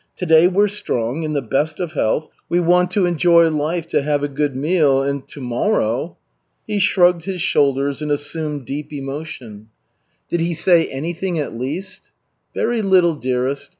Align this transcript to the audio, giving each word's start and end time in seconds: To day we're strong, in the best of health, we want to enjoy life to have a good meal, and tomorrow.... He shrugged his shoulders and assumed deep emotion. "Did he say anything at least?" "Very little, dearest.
To 0.15 0.25
day 0.25 0.47
we're 0.47 0.67
strong, 0.67 1.21
in 1.21 1.33
the 1.33 1.43
best 1.43 1.79
of 1.79 1.93
health, 1.93 2.27
we 2.49 2.59
want 2.59 2.89
to 2.89 3.05
enjoy 3.05 3.49
life 3.49 3.85
to 3.89 4.01
have 4.01 4.23
a 4.23 4.27
good 4.27 4.55
meal, 4.55 5.03
and 5.03 5.27
tomorrow.... 5.27 6.17
He 6.65 6.79
shrugged 6.79 7.25
his 7.25 7.39
shoulders 7.39 8.01
and 8.01 8.09
assumed 8.09 8.65
deep 8.65 8.91
emotion. 8.91 9.67
"Did 10.27 10.39
he 10.39 10.55
say 10.55 10.87
anything 10.87 11.37
at 11.37 11.55
least?" 11.55 12.09
"Very 12.55 12.81
little, 12.81 13.13
dearest. 13.13 13.69